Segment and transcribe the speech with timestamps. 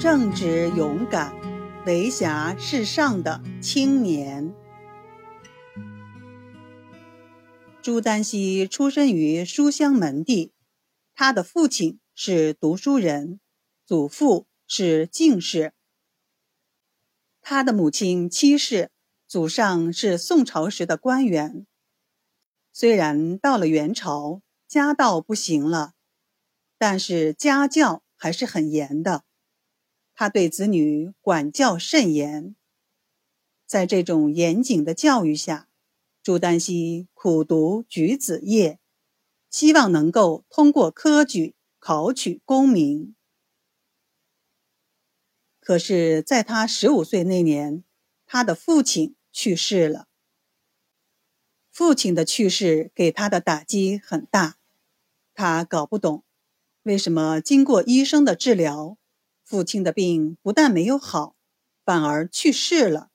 [0.00, 1.34] 正直勇敢、
[1.86, 4.54] 为侠是上的青年。
[7.80, 10.52] 朱丹溪出身于书香门第，
[11.14, 13.40] 他的父亲是读书人，
[13.86, 15.72] 祖父是进士。
[17.40, 18.90] 他的母亲戚氏，
[19.26, 21.66] 祖上是宋朝时的官员。
[22.72, 25.92] 虽然到了元朝，家道不行了，
[26.76, 29.24] 但是家教还是很严的。
[30.14, 32.54] 他对子女管教甚严。
[33.66, 35.68] 在这种严谨的教育下，
[36.22, 38.78] 朱丹溪苦读举子业，
[39.50, 43.16] 希望能够通过科举考取功名。
[45.60, 47.82] 可是，在他十五岁那年，
[48.26, 50.06] 他的父亲去世了。
[51.70, 54.58] 父亲的去世给他的打击很大，
[55.32, 56.22] 他搞不懂，
[56.82, 58.96] 为什么经过医生的治疗，
[59.44, 61.36] 父亲的病不但没有好，
[61.84, 63.10] 反而去世了。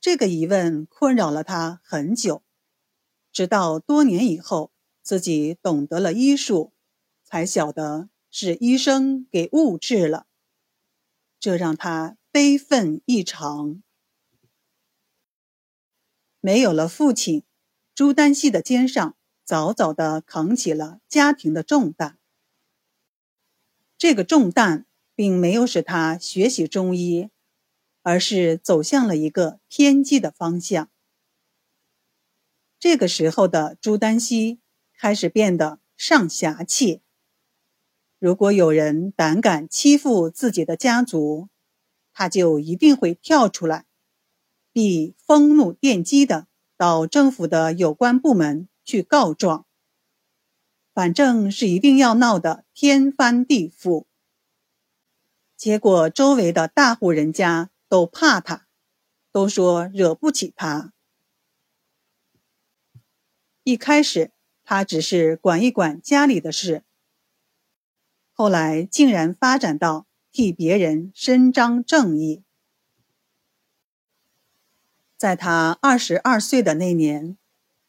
[0.00, 2.42] 这个疑问困扰了他很久，
[3.32, 6.72] 直到多年以后，自己懂得了医术，
[7.24, 10.26] 才晓得是医生给误治了。
[11.38, 13.82] 这让他悲愤异常。
[16.40, 17.44] 没有了父亲，
[17.94, 22.18] 朱丹溪的肩上早早的扛起了家庭的重担。
[23.98, 24.86] 这个重担
[25.20, 27.28] 并没有使他学习中医，
[28.00, 30.88] 而是走向了一个偏激的方向。
[32.78, 34.60] 这个时候的朱丹溪
[34.96, 37.02] 开始变得上侠气。
[38.18, 41.50] 如果有人胆敢欺负自己的家族，
[42.14, 43.84] 他就一定会跳出来，
[44.72, 46.46] 必风怒电击的
[46.78, 49.66] 到政府的有关部门去告状。
[50.94, 54.06] 反正是一定要闹得天翻地覆。
[55.60, 58.66] 结果周围的大户人家都怕他，
[59.30, 60.94] 都说惹不起他。
[63.62, 64.30] 一开始
[64.64, 66.82] 他只是管一管家里的事。
[68.32, 72.42] 后来竟然发展到替别人伸张正义。
[75.18, 77.36] 在他二十二岁的那年，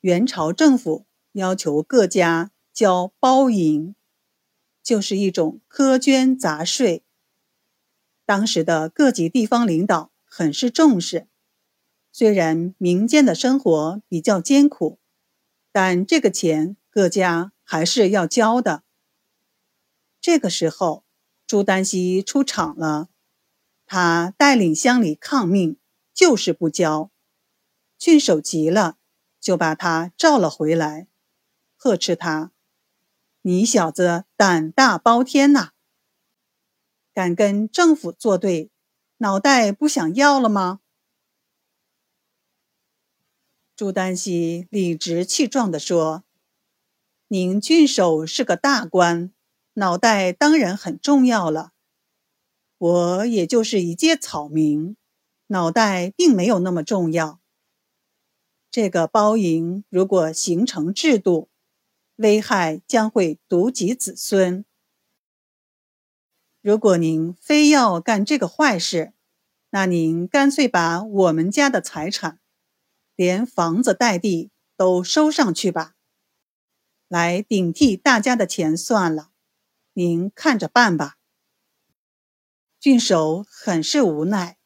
[0.00, 3.94] 元朝政府要求各家交包银，
[4.82, 7.04] 就是一种苛捐杂税。
[8.30, 11.26] 当时的各级地方领导很是重视，
[12.12, 15.00] 虽然民间的生活比较艰苦，
[15.72, 18.84] 但这个钱各家还是要交的。
[20.20, 21.02] 这个时候，
[21.44, 23.08] 朱丹溪出场了。
[23.84, 25.76] 他带领乡里抗命，
[26.14, 27.10] 就是不交。
[27.98, 28.98] 郡守急了，
[29.40, 31.08] 就把他召了回来，
[31.76, 32.52] 呵斥他
[33.42, 35.72] ：“你小子胆大包天呐！
[37.12, 38.70] 敢跟政府作对，
[39.18, 40.80] 脑袋不想要了吗？”
[43.76, 46.24] 朱丹溪理直气壮地说
[47.28, 49.32] ：“您郡守是个大官。”
[49.74, 51.72] 脑袋当然很重要了，
[52.76, 54.96] 我也就是一介草民，
[55.46, 57.40] 脑袋并没有那么重要。
[58.70, 61.48] 这个包银如果形成制度，
[62.16, 64.64] 危害将会毒及子孙。
[66.62, 69.14] 如果您非要干这个坏事，
[69.70, 72.38] 那您干脆把我们家的财产，
[73.16, 75.94] 连房子带地都收上去吧，
[77.08, 79.30] 来顶替大家的钱算了。
[79.94, 81.16] 您看着办吧。
[82.78, 84.58] 郡守很是无奈。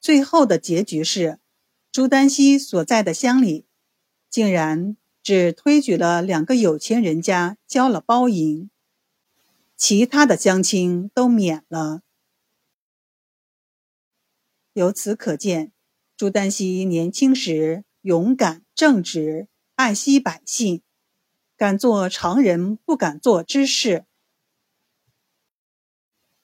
[0.00, 1.40] 最后的结局是，
[1.92, 3.66] 朱丹溪所在的乡里，
[4.30, 8.70] 竟然只推举了两个有钱人家交了包银，
[9.76, 12.00] 其他的乡亲都免了。
[14.72, 15.72] 由此可见，
[16.16, 20.82] 朱丹溪年轻时勇敢正直，爱惜百姓。
[21.58, 24.04] 敢做常人不敢做之事，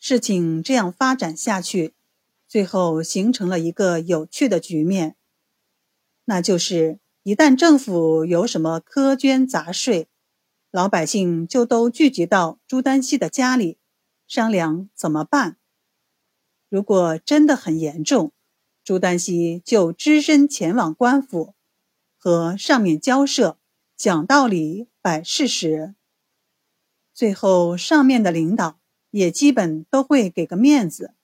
[0.00, 1.94] 事情这样发展下去，
[2.48, 5.14] 最后形成了一个有趣的局面，
[6.24, 10.08] 那就是一旦政府有什么苛捐杂税，
[10.72, 13.76] 老百姓就都聚集到朱丹溪的家里
[14.26, 15.58] 商量怎么办。
[16.70, 18.32] 如果真的很严重，
[18.82, 21.54] 朱丹溪就只身前往官府，
[22.16, 23.58] 和上面交涉。
[23.98, 25.94] 讲道理，摆事实，
[27.12, 28.80] 最后上面的领导
[29.10, 31.14] 也基本都会给个面子，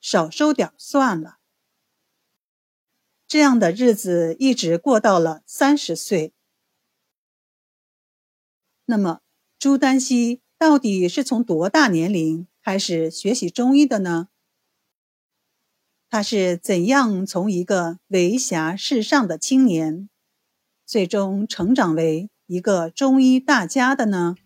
[0.00, 1.36] 少收点算了。
[3.28, 6.33] 这样的日子一直过到了三十岁。
[8.86, 9.20] 那么
[9.58, 14.28] 朱丹溪到底是从多大年龄开始学习中医的呢？
[16.10, 20.08] 他是怎样从一个为侠世上的青年
[20.86, 24.36] 最终成长为一个中医大家的呢？